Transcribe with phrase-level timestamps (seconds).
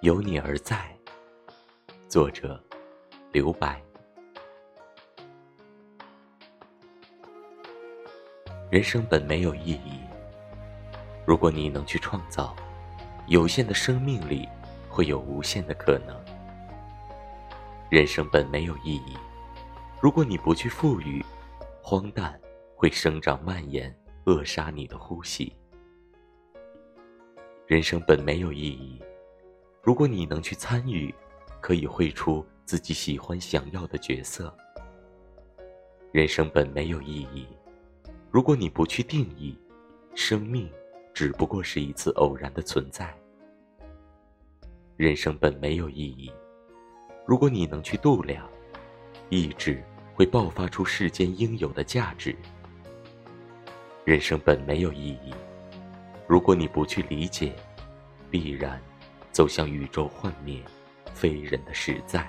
[0.00, 0.96] 有你而在。
[2.06, 2.62] 作者：
[3.32, 3.82] 刘白。
[8.70, 9.98] 人生本没有意义。
[11.26, 12.54] 如果你能去创造，
[13.26, 14.48] 有限的生命里
[14.88, 16.16] 会有无限的可能。
[17.90, 19.18] 人生本没有意义。
[20.00, 21.20] 如果你不去赋予，
[21.82, 22.40] 荒诞
[22.76, 23.92] 会生长蔓延，
[24.26, 25.52] 扼杀你的呼吸。
[27.66, 28.87] 人生本没有意义。
[29.82, 31.14] 如果你能去参与，
[31.60, 34.54] 可以绘出自己喜欢、想要的角色。
[36.12, 37.46] 人生本没有意义。
[38.30, 39.58] 如果你不去定义，
[40.14, 40.70] 生命
[41.14, 43.14] 只不过是一次偶然的存在。
[44.96, 46.30] 人生本没有意义。
[47.26, 48.48] 如果你能去度量，
[49.30, 49.82] 意志
[50.14, 52.36] 会爆发出世间应有的价值。
[54.04, 55.32] 人生本没有意义。
[56.26, 57.54] 如果你不去理解，
[58.30, 58.82] 必然。
[59.38, 60.60] 走向宇宙幻灭，
[61.14, 62.26] 非人的实在。